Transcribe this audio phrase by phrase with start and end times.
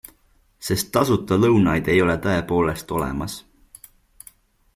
[0.69, 3.41] Sest tasuta lõunaid ei ole tõepoolest olemas.